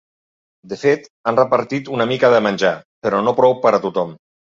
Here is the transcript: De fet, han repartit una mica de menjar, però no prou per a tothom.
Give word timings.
De 0.71 0.79
fet, 0.83 1.05
han 1.31 1.37
repartit 1.41 1.93
una 1.99 2.09
mica 2.15 2.35
de 2.37 2.43
menjar, 2.49 2.75
però 3.07 3.25
no 3.29 3.39
prou 3.43 3.59
per 3.67 3.79
a 3.79 3.87
tothom. 3.89 4.21